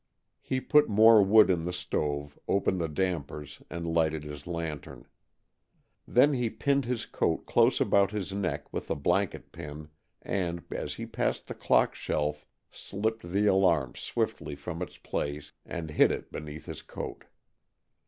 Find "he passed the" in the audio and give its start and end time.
10.95-11.53